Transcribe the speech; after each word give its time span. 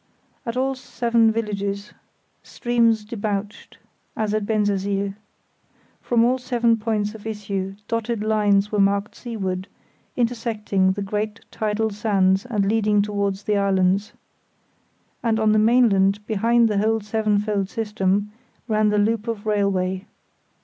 At 0.47 0.57
all 0.57 0.73
seven 0.73 1.31
villages 1.31 1.93
streams 2.41 3.05
debouched, 3.05 3.77
as 4.17 4.33
at 4.33 4.47
Bensersiel. 4.47 5.13
From 6.01 6.23
all 6.25 6.39
seven 6.39 6.75
points 6.77 7.13
of 7.13 7.27
issue 7.27 7.75
dotted 7.87 8.23
lines 8.23 8.71
were 8.71 8.79
marked 8.79 9.13
seaward, 9.13 9.67
intersecting 10.17 10.93
the 10.93 11.03
great 11.03 11.41
tidal 11.51 11.91
sands 11.91 12.47
and 12.47 12.65
leading 12.67 13.03
towards 13.03 13.43
the 13.43 13.57
islands. 13.57 14.13
And 15.21 15.39
on 15.39 15.51
the 15.51 15.59
mainland 15.59 16.25
behind 16.25 16.67
the 16.67 16.79
whole 16.79 17.01
sevenfold 17.01 17.69
system 17.69 18.31
ran 18.67 18.89
the 18.89 18.97
loop 18.97 19.27
of 19.27 19.45
railway. 19.45 20.07